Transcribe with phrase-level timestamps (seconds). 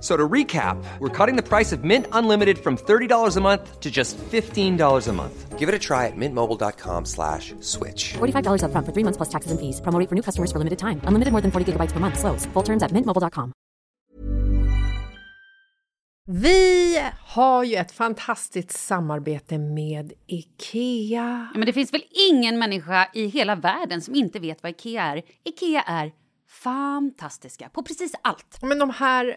[0.00, 3.90] So to recap, we're cutting the price of Mint Unlimited from $30 a month to
[3.90, 5.58] just $15 a month.
[5.58, 8.14] Give it a try at mintmobile.com slash switch.
[8.18, 9.80] $45 upfront for three months plus taxes and fees.
[9.80, 11.00] Promo rate for new customers for limited time.
[11.02, 12.18] Unlimited more than 40 gigabytes per month.
[12.18, 12.46] Slows.
[12.52, 13.52] Full terms at mintmobile.com.
[16.30, 21.48] Vi har ju ett fantastiskt samarbete med IKEA.
[21.52, 25.02] Ja, men det finns väl ingen människa i hela världen som inte vet vad IKEA
[25.02, 25.22] är.
[25.44, 26.12] IKEA är
[26.48, 28.58] fantastiska på precis allt.
[28.62, 29.36] Men de här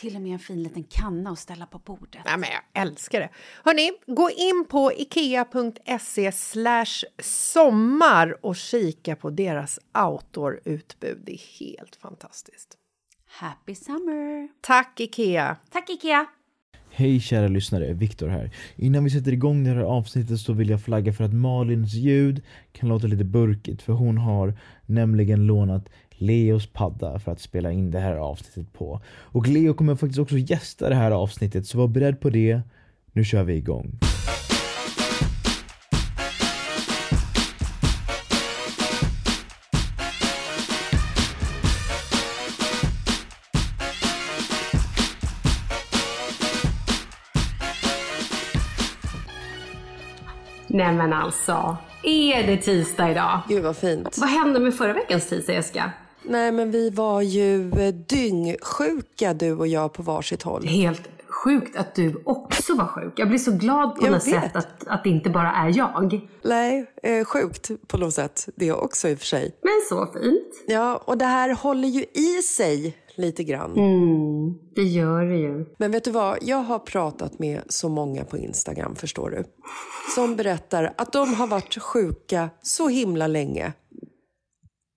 [0.00, 2.20] Till och med en fin liten kanna att ställa på bordet.
[2.24, 3.28] Nej, men jag älskar det.
[3.64, 6.32] Hörni, gå in på ikea.se
[7.22, 11.22] sommar och kika på deras outdoor-utbud.
[11.26, 12.76] Det är helt fantastiskt.
[13.26, 14.48] Happy summer!
[14.60, 15.56] Tack, Ikea!
[15.70, 16.26] Tack Ikea!
[16.90, 18.50] Hej kära lyssnare, Viktor här.
[18.76, 22.42] Innan vi sätter igång det här avsnittet så vill jag flagga för att Malins ljud
[22.72, 25.88] kan låta lite burkigt för hon har nämligen lånat
[26.18, 29.00] Leos padda för att spela in det här avsnittet på.
[29.06, 32.60] Och Leo kommer faktiskt också gästa det här avsnittet så var beredd på det.
[33.12, 33.98] Nu kör vi igång.
[50.68, 53.40] Nej men alltså, är det tisdag idag?
[53.48, 54.18] Gud vad fint.
[54.18, 55.92] Vad hände med förra veckans tisdag Jessica?
[56.28, 60.66] Nej men vi var ju eh, dyngsjuka du och jag på varsitt håll.
[60.66, 63.12] Helt sjukt att du också var sjuk.
[63.16, 66.20] Jag blir så glad på Jag något sätt att, att det inte bara är jag.
[66.42, 68.48] Nej, eh, sjukt på något sätt.
[68.54, 69.56] Det också i och för sig.
[69.62, 70.64] Men så fint.
[70.66, 73.76] Ja, och det här håller ju i sig lite grann.
[73.76, 75.66] Mm, det gör det ju.
[75.78, 76.38] Men vet du vad?
[76.42, 79.44] Jag har pratat med så många på Instagram, förstår du.
[80.14, 83.72] Som berättar att de har varit sjuka så himla länge.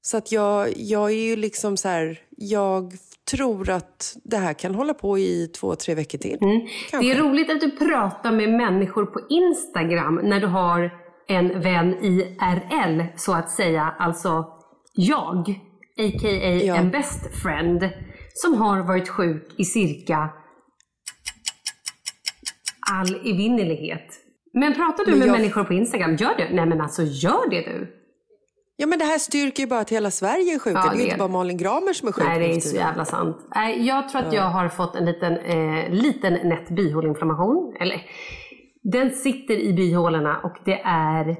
[0.01, 2.93] Så att jag, jag är ju liksom så här, jag
[3.31, 6.37] tror att det här kan hålla på i två, tre veckor till.
[6.41, 6.61] Mm.
[6.91, 10.91] Det är roligt att du pratar med människor på Instagram när du har
[11.27, 13.95] en vän IRL, så att säga.
[13.99, 14.45] Alltså
[14.93, 15.39] jag,
[15.97, 16.59] a.k.a.
[16.63, 16.75] Ja.
[16.75, 17.89] en best friend,
[18.33, 20.29] som har varit sjuk i cirka
[22.91, 24.05] all evinnerlighet.
[24.53, 26.15] Men pratar du Men med jag- människor på Instagram?
[26.15, 26.55] Gör du?
[26.55, 27.95] Nej men alltså gör det du.
[28.81, 30.79] Ja, men det här styrker ju bara att hela Sverige är sjuka.
[30.85, 31.33] Ja, det är ju det inte bara det.
[31.33, 32.23] Malin Gramer som är sjuk.
[32.25, 33.37] Nej, det är så jävla sant.
[33.55, 37.75] Nej, Jag tror att jag har fått en liten, eh, liten nätt bihåleinflammation.
[37.79, 38.01] Eller,
[38.83, 41.35] den sitter i bihålorna och det är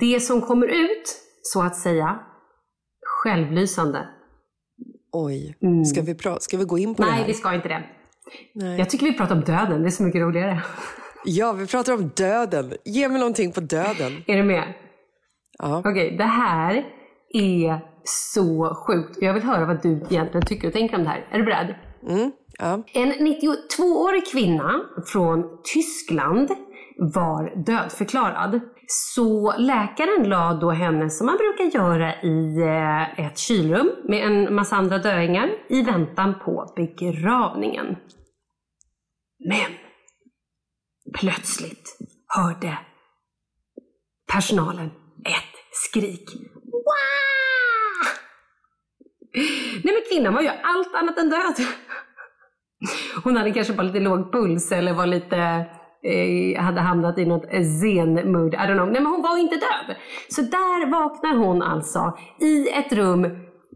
[0.00, 2.18] det som kommer ut, så att säga,
[3.22, 4.08] självlysande.
[5.12, 5.54] Oj,
[5.92, 7.14] ska, vi pra- ska vi gå in på det Mm.
[7.16, 7.32] Nej, här?
[7.32, 7.82] vi ska inte det.
[8.54, 8.78] Nej.
[8.78, 10.62] Jag tycker vi pratar om döden, det är så mycket roligare.
[11.24, 12.72] Ja, vi pratar om döden.
[12.84, 14.12] Ge mig någonting på döden.
[14.26, 14.74] Är du med?
[15.62, 15.82] Ja.
[15.84, 16.84] Okej, det här
[17.32, 19.18] är så sjukt.
[19.20, 21.26] Jag vill höra vad du egentligen tycker och tänker om det här.
[21.30, 21.74] Är du beredd?
[22.08, 22.32] Mm.
[22.58, 22.82] ja.
[22.92, 26.50] En 92-årig kvinna från Tyskland
[27.14, 28.60] var dödförklarad.
[28.86, 34.54] Så läkaren la då henne, som man brukar göra, i eh, ett kylrum med en
[34.54, 37.96] massa andra döingar i väntan på begravningen.
[39.48, 39.70] Men
[41.18, 42.78] plötsligt hörde
[44.32, 44.90] personalen
[45.24, 46.30] ett skrik.
[49.84, 51.66] Nej men kvinnan var ju allt annat än död.
[53.24, 55.36] Hon hade kanske bara lite låg puls eller var lite,
[56.04, 58.54] eh, hade hamnat i något eh, zen-mood.
[58.54, 58.86] I don't know.
[58.86, 59.96] Nej men hon var inte död.
[60.28, 63.26] Så där vaknar hon alltså i ett rum,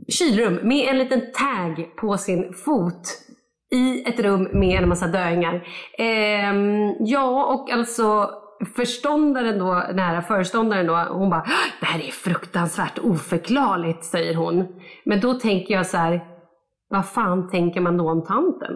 [0.08, 3.20] kylrum med en liten tag på sin fot.
[3.70, 5.66] I ett rum med en massa döingar.
[5.98, 8.30] Ehm, ja och alltså
[8.66, 11.44] förståndaren då, här föreståndaren då, hon bara
[11.80, 14.66] det här är fruktansvärt oförklarligt säger hon.
[15.04, 16.24] Men då tänker jag så här,
[16.88, 18.72] vad fan tänker man då om tanten?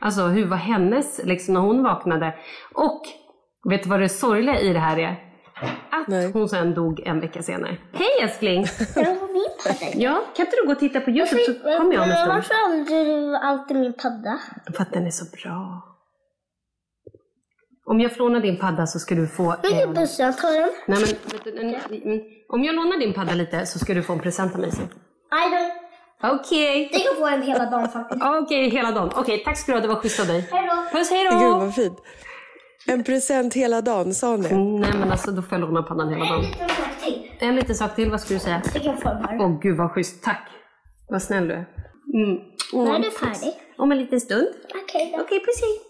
[0.00, 2.34] Alltså hur var hennes, liksom när hon vaknade?
[2.74, 3.02] Och
[3.70, 5.22] vet du vad det sorgliga i det här är?
[5.90, 6.32] Att Nej.
[6.32, 7.76] hon sen dog en vecka senare.
[7.92, 8.62] Hej älskling!
[8.62, 9.92] Är det på min padda?
[9.94, 12.32] Ja, kan inte du gå och titta på Youtube så kommer jag om en stund.
[12.32, 14.38] Varför använder du alltid min padda?
[14.76, 15.82] För att den är så bra.
[17.86, 19.56] Om jag får låna din padda så ska du få...
[19.62, 20.70] Vilken en- buss jag tar den?
[20.86, 24.02] Nej, men, vet du, en, mm, om jag lånar din padda lite så ska du
[24.02, 24.88] få en present av mig sen.
[25.32, 26.28] Nej, du.
[26.28, 26.90] Okej.
[26.92, 28.22] Det kan få en hela dagen faktiskt.
[28.24, 29.10] Okej, hela dagen.
[29.16, 29.82] Okej, tack ska du ha.
[29.82, 30.48] Det var schysst av dig.
[30.52, 30.98] Hej då.
[30.98, 31.58] Puss, hej Gud då!
[31.58, 31.98] vad fint.
[32.88, 34.48] En present hela dagen, sa hon det?
[34.48, 36.44] Mm, Nej, men alltså då får jag låna paddan hela dagen.
[36.60, 37.30] En sak till.
[37.38, 38.10] En liten sak till.
[38.10, 38.62] Vad skulle du säga?
[38.74, 39.38] Jag kan få den här.
[39.40, 40.22] Åh, gud vad schysst.
[40.24, 40.48] Tack.
[41.08, 41.66] Vad snäll du är.
[42.14, 42.38] Mm.
[42.72, 43.52] När är du färdig?
[43.78, 44.48] Om en liten stund.
[44.84, 45.22] Okej då.
[45.22, 45.80] Okej, precis.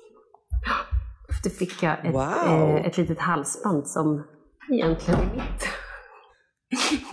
[1.46, 2.76] Då fick jag ett, Wow.
[2.76, 4.26] eh, ett litet halsband som
[4.72, 5.62] egentligen är mitt.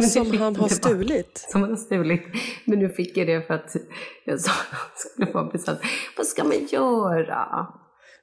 [0.12, 1.46] Som han har stulit.
[1.52, 2.22] Som han har stulit.
[2.66, 3.76] Men nu fick jag det för att
[4.26, 5.80] jag sa att han skulle få en present.
[6.18, 7.68] Vad ska man göra?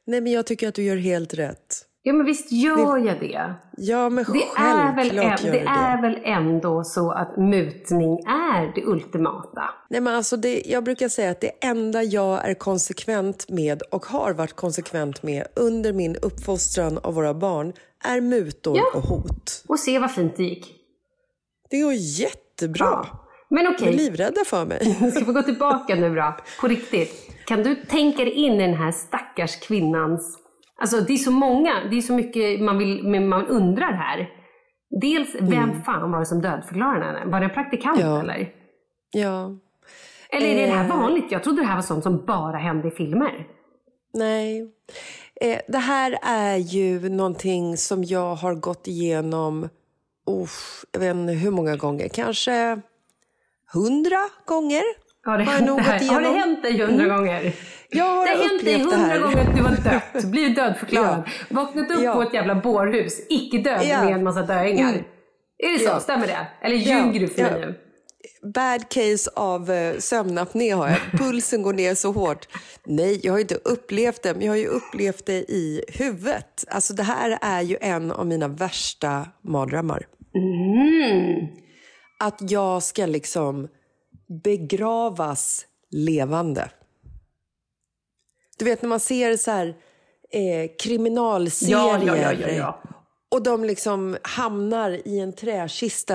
[0.07, 1.77] Nej, men jag tycker att du gör helt rätt.
[2.03, 3.55] Ja, men visst gör jag det.
[3.77, 5.59] Ja, men Det är, väl, gör det det.
[5.61, 9.63] är väl ändå så att mutning är det ultimata.
[9.91, 14.07] Nej, men alltså det, jag brukar säga att det enda jag är konsekvent med och
[14.07, 17.73] har varit konsekvent med under min uppfostran av våra barn
[18.05, 18.85] är mutor Ja.
[18.95, 19.65] och hot.
[19.69, 20.75] Och se vad fint det gick.
[21.71, 22.87] Det går jättebra.
[23.11, 23.27] Ja.
[23.51, 24.95] Men De okej, är livrädda för mig.
[25.15, 26.35] ska vi gå tillbaka nu då?
[26.61, 27.31] På riktigt.
[27.47, 30.37] Kan du tänka dig in i den här stackars kvinnans...
[30.81, 34.29] Alltså det är så många, det är så mycket man, vill, man undrar här.
[35.01, 37.21] Dels, vem fan var det som dödförklarade henne?
[37.25, 38.21] Var det en praktikant Ja.
[38.21, 38.49] eller?
[39.13, 39.57] Ja.
[40.33, 40.97] Eller är det här Eh.
[40.99, 41.25] vanligt?
[41.33, 43.47] Jag trodde det här var sånt som bara hände i filmer.
[44.15, 44.71] Nej.
[45.41, 49.69] Eh, det här är ju någonting som jag har gått igenom,
[50.31, 52.81] uff, jag vet inte hur många gånger, kanske
[53.73, 54.83] hundra gånger.
[55.25, 57.53] Har det, Har det har det hänt dig hundra gånger?
[57.91, 59.21] Jag har Det upplevt det hundra här.
[59.21, 59.77] gånger att du har
[60.15, 62.15] dött, blivit dödförklarad, vaknat upp Ja.
[62.15, 64.05] på ett jävla bårhus, icke död Ja.
[64.05, 64.89] med en massa döingar.
[64.89, 65.05] Mm.
[65.59, 65.85] Är det så?
[65.91, 66.01] Ja.
[66.01, 66.47] Stämmer det?
[66.63, 67.05] Eller Ja.
[67.07, 67.67] ljuger du för mig Ja.
[67.67, 67.75] nu?
[68.55, 70.99] Bad case av eh, sömnapné har jag.
[71.21, 72.49] Pulsen går ner så hårt.
[72.87, 76.65] Nej, jag har inte upplevt det, men jag har ju upplevt det i huvudet.
[76.69, 80.07] Alltså det här är ju en av mina värsta mardrömmar.
[80.35, 81.47] Mm.
[82.21, 83.69] Att jag ska liksom
[84.45, 86.69] begravas levande.
[88.61, 89.67] Du vet när man ser så här
[90.33, 92.07] eh, kriminalserier.
[92.07, 92.83] Ja, ja, ja,
[93.33, 96.15] och de liksom hamnar i en träkista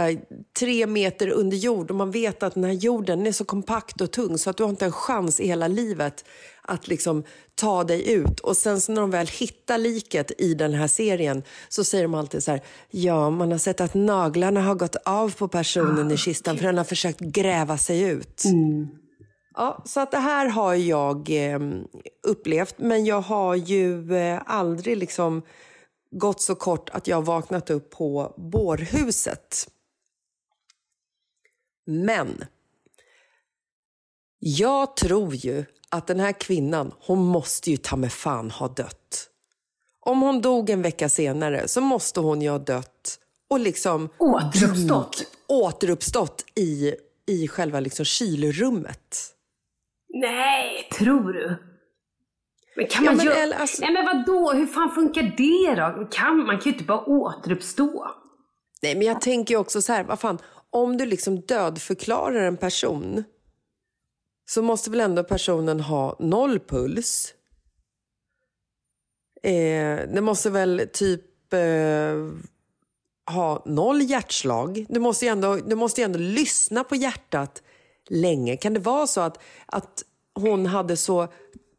[0.59, 1.91] tre meter under jord.
[1.91, 4.63] Och man vet att den här jorden är så kompakt och tung så att du
[4.63, 6.25] har inte en chans i hela livet
[6.61, 7.23] att liksom
[7.55, 8.39] ta dig ut.
[8.39, 12.13] Och sen så när de väl hittar liket i den här serien så säger de
[12.13, 16.17] alltid så här, ja man har sett att naglarna har gått av på personen i
[16.17, 18.43] kistan för den har försökt gräva sig ut.
[19.57, 21.59] Ja, så att det här har jag eh,
[22.27, 25.41] upplevt, men jag har ju eh, aldrig liksom
[26.11, 29.69] gått så kort att jag vaknat upp på bårhuset.
[31.85, 32.45] Men
[34.39, 39.29] jag tror ju att den här kvinnan, hon måste ju ta med fan ha dött.
[39.99, 43.19] Om hon dog en vecka senare så måste hon ju ha dött
[43.49, 45.25] och liksom Återuppstått.
[45.47, 46.95] återuppstått i,
[47.25, 49.34] i själva liksom kylrummet.
[50.19, 51.57] Nej, tror du?
[52.75, 53.35] Men kan Ja, man men göra...
[53.37, 56.05] eller, alltså- Nej men vadå, hur fan funkar det då?
[56.11, 58.11] Kan, man kan ju inte bara återuppstå.
[58.81, 60.37] Nej, men jag tänker ju också så här, vad fan,
[60.69, 63.23] om du liksom dödförklarar en person
[64.45, 67.33] så måste väl ändå personen ha noll puls?
[69.43, 72.29] Eh, det måste väl typ eh,
[73.35, 74.85] ha noll hjärtslag?
[74.89, 77.63] Du måste, ju ändå, du måste ju ändå lyssna på hjärtat
[78.09, 78.57] länge.
[78.57, 80.03] Kan det vara så att, att
[80.35, 81.27] hon hade så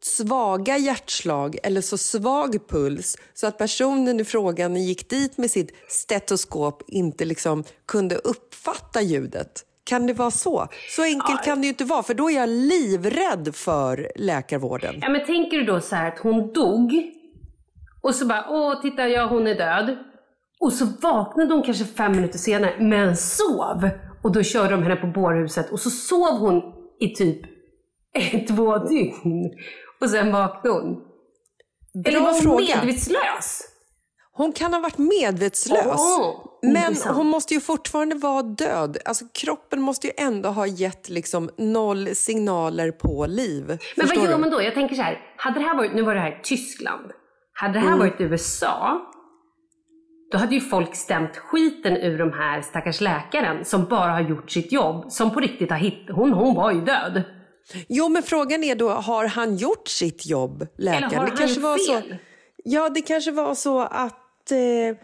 [0.03, 5.75] svaga hjärtslag eller så svag puls så att personen i frågan gick dit med sitt
[5.89, 9.63] stetoskop inte liksom kunde uppfatta ljudet?
[9.85, 10.69] Kan det vara så?
[10.97, 14.99] Så enkelt kan det ju inte vara, för då är jag livrädd för läkarvården.
[15.03, 17.13] Ja men tänker du då så här att hon dog
[18.01, 19.97] och så bara, åh titta ja hon är död.
[20.61, 23.89] Och så vaknade hon kanske fem minuter senare men sov.
[24.27, 26.63] Och då körde de henne på bårhuset och så sov hon
[27.01, 27.41] i typ
[28.49, 29.51] två dygn.
[30.01, 30.97] Och sen vaknade hon.
[32.07, 32.77] Eller var hon fråga.
[32.77, 33.63] medvetslös?
[34.33, 37.17] Hon kan ha varit medvetslös, Åh, men intressant.
[37.17, 38.99] hon måste ju fortfarande vara död.
[39.05, 43.65] Alltså, kroppen måste ju ändå ha gett liksom noll signaler på liv.
[43.67, 44.63] Men Förstår vad gör man då?
[44.63, 47.11] Jag tänker så här, hade det här varit, nu var det här Tyskland.
[47.53, 47.99] Hade det här Mm.
[47.99, 49.01] varit USA,
[50.33, 54.51] då hade ju folk stämt skiten ur de här stackars läkaren som bara har gjort
[54.51, 57.23] sitt jobb, som på riktigt har hittat, hon, hon var ju död.
[57.89, 61.05] Jo, men frågan är då, har han gjort sitt jobb, läkaren?
[61.05, 62.17] Eller har det han kanske var så, fel?
[62.65, 64.97] Ja, det kanske var så att, eh,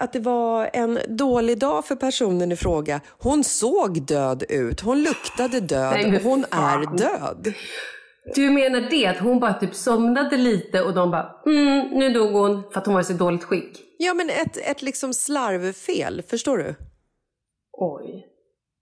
[0.00, 3.00] att det var en dålig dag för personen i fråga.
[3.18, 6.82] Hon såg död ut, hon luktade död Nej, och hon fan.
[6.82, 7.54] är död.
[8.34, 12.32] Du menar det, att hon bara typ somnade lite och de bara, mm, nu dog
[12.32, 13.89] hon för att hon var i så dåligt skick.
[14.02, 16.74] Ja, men ett, ett liksom slarvfel, förstår du?
[17.72, 18.26] Oj.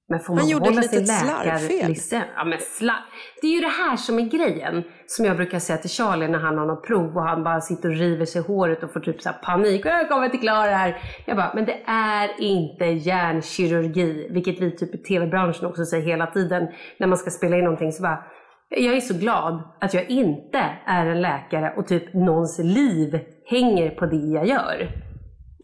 [0.08, 1.76] Men får Han man gjorde hålla ett slarvfel.
[1.76, 2.12] läkarlicens?
[2.36, 2.96] Ja, men slar...
[3.40, 4.82] Det är ju det här som är grejen.
[5.06, 7.88] Som jag brukar säga till Charlie när han har något prov och han bara sitter
[7.88, 9.86] och river sig i håret och får typ så panik.
[9.86, 10.96] Jag kommer inte klara det här.
[11.26, 14.28] Jag bara, men det är inte hjärnkirurgi.
[14.30, 16.68] Vilket vi typ i tv-branschen också säger hela tiden.
[16.98, 18.24] När man ska spela in någonting så bara,
[18.68, 23.90] jag är så glad att jag inte är en läkare och typ någons liv hänger
[23.90, 25.07] på det jag gör.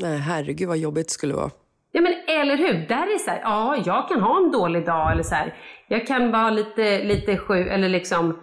[0.01, 1.51] Nej, herregud vad jobbigt det skulle vara.
[1.93, 5.13] Ja men eller hur, där är så här, ja jag kan ha en dålig dag
[5.13, 5.55] eller så här,
[5.89, 8.39] jag kan vara lite, lite sjuk eller liksom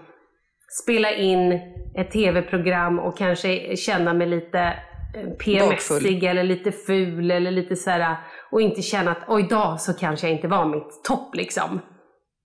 [0.84, 1.60] spela in
[1.98, 7.90] ett tv-program och kanske känna mig lite eh, PMSig eller lite ful eller lite så
[7.90, 8.18] här
[8.52, 11.80] och inte känna att oj idag så kanske jag inte var mitt topp liksom.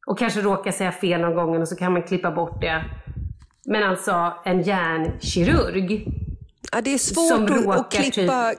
[0.06, 2.84] Och kanske råka säga fel någon gång och så kan man klippa bort det.
[3.66, 6.06] Men alltså en hjärnkirurg,
[6.72, 8.52] Ja, det är Som svårt att, råkar att klippa,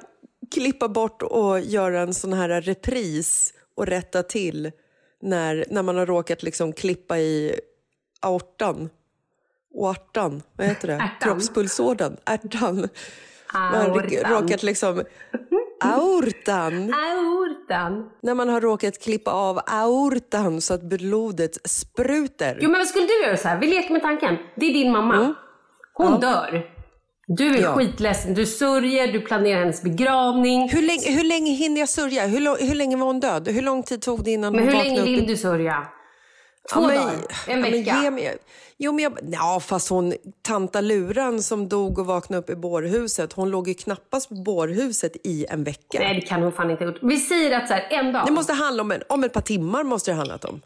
[0.52, 4.72] klippa bort och göra en sån här repris och rätta till
[5.22, 7.60] när, när man har råkat liksom klippa i
[8.22, 8.90] aortan.
[9.74, 10.94] Oartan, vad heter det?
[10.94, 11.10] Ärtan.
[11.22, 12.88] Kroppspulsådern, ärtan.
[13.54, 15.04] Man har råkat liksom...
[15.80, 16.94] Aortan!
[16.94, 18.10] aortan.
[18.22, 22.58] När man har råkat klippa av aortan så att blodet spruter.
[22.62, 23.60] Jo men vad skulle du göra så här?
[23.60, 24.38] Vi leker med tanken.
[24.56, 25.34] Det är din mamma.
[25.94, 26.77] Hon dör.
[27.28, 27.62] Du är Mm.
[27.62, 27.76] Ja.
[27.76, 28.34] skitledsen.
[28.34, 30.70] Du sörjer, du planerar hennes begravning.
[30.70, 32.26] Hur länge, hur länge hinner jag sörja?
[32.28, 33.48] Hur, hur länge var hon död?
[33.48, 35.08] Hur lång tid tog det innan Men hon hur vaknade länge upp?
[35.08, 35.88] i- vill du sörja?
[36.74, 37.14] Två Ja, men- dagar?
[37.14, 38.00] En ja, men vecka?
[38.04, 38.38] ge mig-
[38.78, 43.34] Jo, men jag, ja, fast hon, tanta Luran som dog och vaknade upp i bårhuset,
[43.34, 46.00] hon låg ju knappast på bårhuset i en vecka.
[46.00, 47.00] Nej det kan hon fan inte ha gjort.
[47.04, 49.42] Vi säger att så här, en dag, Det måste handla om, en, om ett par
[49.42, 49.84] timmar.
[49.84, 50.62] måste det ha handlat om.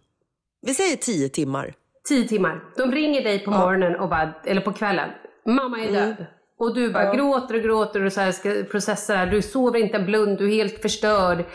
[0.68, 1.74] Vi säger tio timmar.
[2.10, 2.64] tio timmar.
[2.78, 5.10] De ringer dig på morgonen och bara, eller på kvällen.
[5.46, 6.14] Mamma är Mm.
[6.62, 9.26] Och du bara gråter och gråter och så här ska processa det här.
[9.28, 11.46] Du sover inte en blund, du är helt förstörd.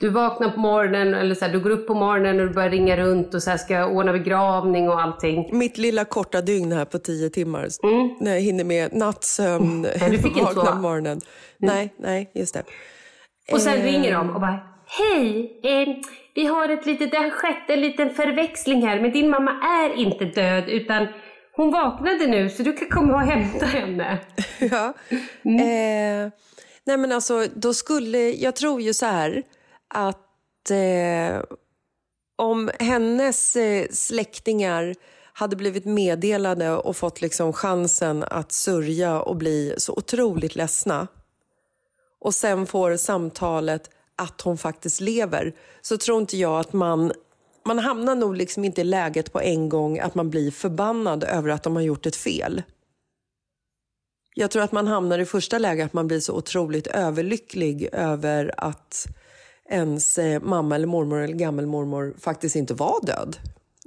[0.00, 2.70] Du vaknar på morgonen, eller så här, du går upp på morgonen och du börjar
[2.70, 5.48] ringa runt och så här ska ordna begravning och allting.
[5.58, 7.68] Mitt lilla korta dygn här på tio timmar.
[8.20, 10.10] När jag hinner med nattsömn, Mm.
[10.10, 11.20] du fick inte vakna på morgonen.
[11.58, 12.62] Nej, nej, just det.
[13.52, 15.60] Och sen Eh, ringer de och bara Hej!
[15.64, 15.88] Eh,
[16.34, 19.98] vi har ett litet, det har skett en liten förväxling här men din mamma är
[19.98, 21.06] inte död utan
[21.56, 24.18] hon vaknade nu så du kan komma och hämta henne.
[24.58, 24.94] Ja.
[25.44, 25.58] Mm.
[25.60, 26.32] Eh,
[26.84, 29.42] nej men alltså, då skulle, jag tror ju så här
[29.94, 31.42] att eh,
[32.36, 34.94] om hennes eh, släktingar
[35.32, 41.08] hade blivit meddelade och fått liksom chansen att sörja och bli så otroligt ledsna
[42.20, 47.12] och sen får samtalet att hon faktiskt lever så tror inte jag att man
[47.64, 51.50] man hamnar nog liksom inte i läget på en gång att man blir förbannad över
[51.50, 52.62] att de har gjort ett fel.
[54.34, 58.54] Jag tror att man hamnar i första läget att man blir så otroligt överlycklig över
[58.56, 59.06] att
[59.70, 63.36] ens eh, mamma eller mormor eller gammelmormor faktiskt inte var död.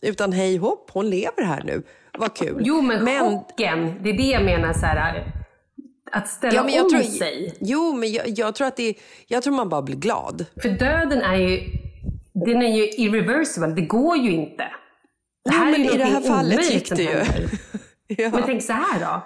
[0.01, 1.83] Utan hej hopp, hon lever här nu.
[2.17, 2.61] Vad kul.
[2.65, 5.31] Jo, men, chocken, det är det jag menar så här.
[6.11, 7.55] Att ställa men jag om tror, sig.
[7.59, 8.93] Jo, men jag, jag tror att det,
[9.27, 10.45] jag tror man bara blir glad.
[10.61, 11.59] För döden är ju,
[12.45, 14.63] den är ju irreversible, det går ju inte.
[15.45, 17.09] Det Nej, här men är i det här fallet gick det ju.
[18.07, 18.29] Ja.
[18.29, 19.21] Men tänk så här då.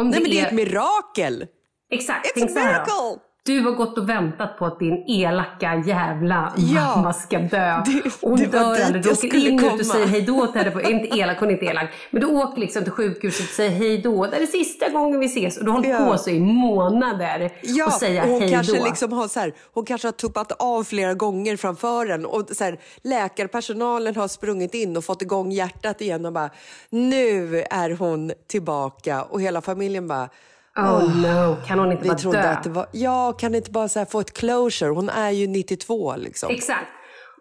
[0.00, 1.46] Om Nej, men det är ett mirakel!
[1.90, 3.20] Exakt, It's tänk a miracle!
[3.46, 6.96] Du har gått och väntat på att din elaka jävla Ja.
[6.96, 7.82] mamma ska dö.
[7.86, 9.02] Det- hon det dör aldrig.
[9.02, 9.72] Du åker in ut komma.
[9.72, 10.70] och säger hej då till henne.
[10.70, 11.88] På, inte elak, hon är inte elak.
[12.10, 14.26] Men du åker liksom till sjukhuset och säger hej då.
[14.26, 15.56] Det är det sista gången vi ses.
[15.58, 15.98] Och du har hållit Ja.
[16.12, 18.84] på så i månader Ja, och säga och hon hej kanske, då.
[18.84, 22.64] liksom har så här, hon kanske har tuppat av flera gånger framför en och så
[22.64, 26.50] här, läkarpersonalen har sprungit in och fått igång hjärtat igen och bara
[26.90, 30.28] nu är hon tillbaka och hela familjen bara
[30.76, 32.48] Oh no, kan hon inte vi bara trodde dö?
[32.48, 36.50] att det var, ja kan inte bara få ett closure, hon är ju 92 liksom.
[36.50, 36.88] Exakt.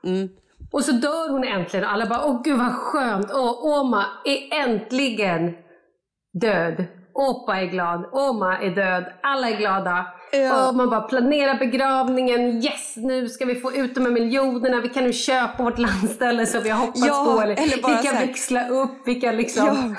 [0.04, 0.30] Mm.
[0.72, 3.32] Och så dör hon äntligen alla bara, åh gud vad skönt.
[3.34, 5.54] Åh, Oma är äntligen
[6.42, 6.86] död.
[7.14, 10.06] Oppa är glad, Oma är död, alla är glada.
[10.32, 10.68] Ja.
[10.70, 14.90] Och man bara planerar begravningen, yes nu ska vi få ut de här miljonerna, vi
[14.90, 17.42] kan nu köpa vårt landställe som vi har hoppats Ja, på.
[17.42, 19.66] Eller, eller bara vi kan här- växla upp, vi kan liksom...
[19.66, 19.96] Ja.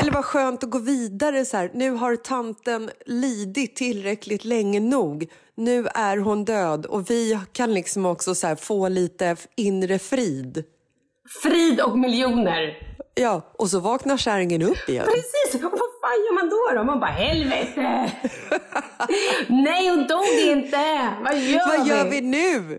[0.00, 1.70] Eller vad skönt att gå vidare så här.
[1.74, 5.26] Nu har tanten lidit tillräckligt länge nog.
[5.56, 10.64] Nu är hon död och vi kan liksom också så här få lite inre frid.
[11.42, 12.76] Frid och miljoner.
[13.14, 15.04] Ja, och så vaknar kärringen upp igen.
[15.06, 15.64] Precis!
[15.64, 16.78] Och vad fan gör man då?
[16.78, 16.84] då?
[16.84, 18.12] Man bara, helvete!
[19.48, 21.14] Nej, hon dog inte!
[21.24, 22.78] Vad gör Vad gör vi nu?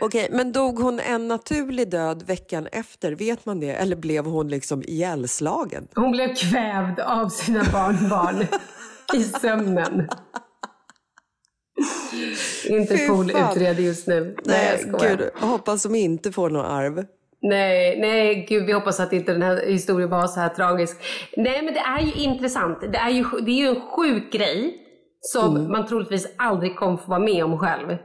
[0.00, 3.12] Okej, men dog hon en naturlig död veckan efter?
[3.12, 3.70] Vet man det?
[3.70, 5.88] Eller blev hon liksom ihjälslagen?
[5.94, 8.46] Hon blev kvävd av sina barnbarn
[9.14, 10.08] i sömnen.
[12.88, 13.30] Fy fan.
[13.30, 14.36] utreder just nu.
[14.44, 15.16] Nej, jag skojar.
[15.16, 17.04] gud, hoppas de inte får något arv.
[17.48, 20.96] Nej, nej, gud vi hoppas att inte den här historien var så här tragisk.
[21.36, 22.80] Nej, men det är ju intressant.
[22.92, 24.76] Det är ju, det är ju en sjuk grej
[25.20, 25.72] som Mm.
[25.72, 27.96] man troligtvis aldrig kommer få vara med om själv.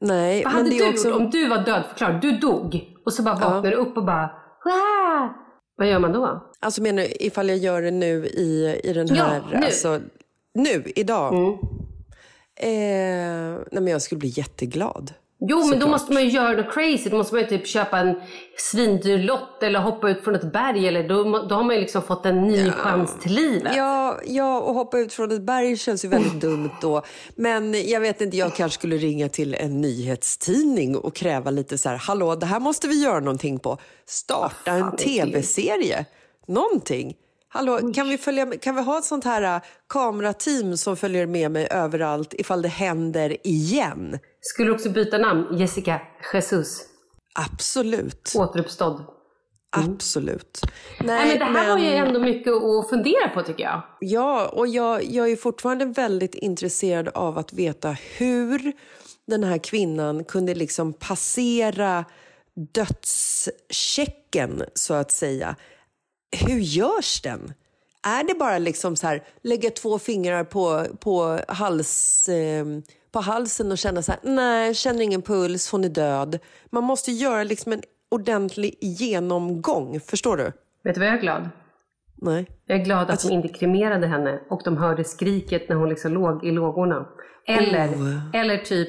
[0.00, 1.08] Nej, Vad men hade det du också...
[1.08, 1.82] gjort om du var död?
[1.88, 4.30] Förklara, du dog och så bara vaknar du upp och bara
[4.64, 5.30] "Wah!"
[5.76, 6.52] Vad gör man då?
[6.60, 9.42] Alltså menar du ifall jag gör det nu i, i den Ja, här...
[9.52, 9.56] nu.
[9.66, 10.00] Alltså,
[10.54, 11.34] nu, idag?
[11.34, 11.52] Mm.
[12.60, 15.12] Eh, nej men jag skulle bli jätteglad.
[15.38, 17.10] Jo, men då måste man ju göra något crazy.
[17.10, 18.20] Då måste man ju typ köpa en
[18.58, 20.88] svindyr lott eller hoppa ut från ett berg.
[20.88, 23.72] Eller då, då har man ju liksom fått en ny chans till livet.
[23.76, 27.02] Ja, ja, och hoppa ut från ett berg känns ju väldigt dumt då.
[27.34, 31.88] Men jag vet inte, jag kanske skulle ringa till en nyhetstidning och kräva lite så
[31.88, 33.78] här, hallå, det här måste vi göra någonting på.
[34.06, 36.06] Starta en det är tv-serie.
[36.46, 37.14] Någonting.
[37.48, 41.50] Hallå, kan vi, följa, kan vi ha ett sånt här äh, kamerateam som följer med
[41.50, 44.18] mig överallt ifall det händer igen?
[44.52, 45.58] Skulle du också byta namn?
[45.58, 46.00] Jessica
[46.32, 46.84] Jesus.
[47.34, 48.32] Absolut.
[48.36, 49.04] Återuppstådd.
[49.70, 50.60] Absolut.
[51.00, 53.82] Nej, men det här var ju ändå mycket att fundera på tycker jag.
[54.00, 58.72] Ja, och jag, jag är fortfarande väldigt intresserad av att veta hur
[59.26, 62.04] den här kvinnan kunde liksom passera
[62.72, 65.56] dödschecken, så att säga.
[66.46, 67.52] Hur görs den?
[68.02, 72.66] Är det bara liksom så här, lägga två fingrar på, på, hals, eh,
[73.16, 76.38] på halsen och känna så här, nej, känner ingen puls, hon är död.
[76.70, 80.52] Man måste göra liksom en ordentlig genomgång, förstår du?
[80.84, 81.48] Vet du vad jag är glad?
[82.16, 82.46] Nej.
[82.66, 86.12] Jag är glad att de inte kremerade henne och de hörde skriket när hon liksom
[86.12, 87.06] låg i lågorna.
[87.46, 87.88] Eller,
[88.32, 88.88] eller typ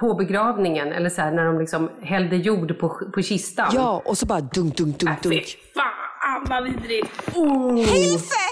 [0.00, 3.70] på begravningen, eller så här, när de liksom hällde jord på, på kistan.
[3.74, 5.58] Ja, och så bara dunk, dunk, dunk, Fy dunk.
[5.74, 7.36] fan vad vidrigt!
[7.36, 7.76] Oh.
[7.76, 8.46] Hilfe!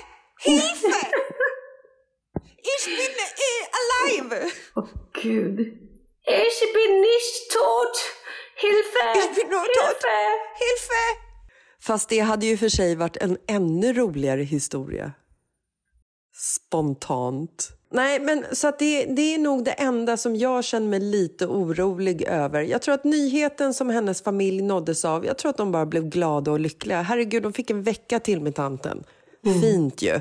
[0.44, 1.23] Hilfe!
[2.72, 3.14] Ich bin
[3.48, 4.52] eh, alive!
[4.76, 4.88] Åh
[5.22, 5.58] gud.
[6.26, 7.94] Ich bin nicht tot!
[8.56, 9.04] Hilfe!
[9.18, 10.00] Ich bin nur tot!
[10.62, 11.02] Hilfe!
[11.80, 15.12] Fast det hade ju för sig varit en ännu roligare historia.
[16.36, 17.70] Spontant.
[17.90, 21.46] Nej, men så att det, det är nog det enda som jag känner mig lite
[21.46, 22.62] orolig över.
[22.62, 26.08] Jag tror att nyheten som hennes familj nåddes av, jag tror att de bara blev
[26.08, 27.02] glada och lyckliga.
[27.02, 29.04] Herregud, de fick en vecka till med tanten.
[29.62, 30.20] Fint ju.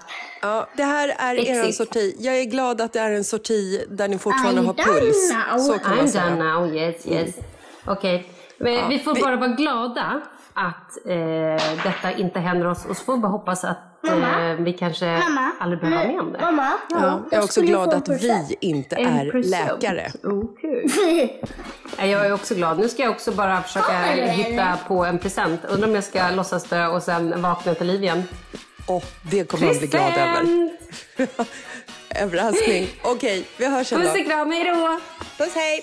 [0.43, 1.49] Ja, det här är Exit.
[1.57, 2.17] er sorti.
[2.19, 5.33] Jag är glad att det är en sorti där ni fortfarande I'm har done puls.
[5.53, 5.59] now.
[5.59, 6.25] Så kan man I'm säga.
[6.31, 7.35] done now, yes, yes.
[7.87, 8.27] Okej,
[8.59, 10.21] men vi får vi- bara vara glada
[10.61, 14.51] att eh, detta inte händer oss och så får vi bara hoppas att Mamma?
[14.51, 15.53] eh, vi kanske Mamma?
[15.61, 16.41] aldrig behöver vara med om det.
[16.41, 16.73] Mamma?
[16.91, 20.11] Ja, jag är också glad att vi inte är läkare.
[20.25, 21.41] Okej.
[21.99, 22.79] Ja, Jag är också glad.
[22.79, 25.61] Nu ska jag också bara försöka hitta på en present.
[25.65, 28.23] Undrar om jag ska låtsas dö och sen vakna till liv igen.
[28.87, 30.71] Och det kommer man bli glad över.
[32.15, 32.89] Överraskning.
[33.03, 34.25] Okej, vi hörs sen Puss och då.
[34.25, 35.01] kram, hejdå!
[35.39, 35.83] Puss, hej!